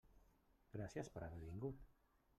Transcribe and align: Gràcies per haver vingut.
Gràcies 0.77 1.13
per 1.17 1.23
haver 1.27 1.43
vingut. 1.45 1.89